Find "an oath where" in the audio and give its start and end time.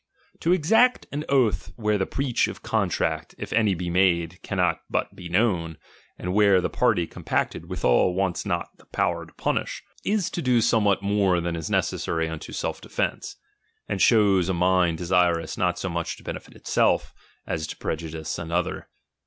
1.11-1.99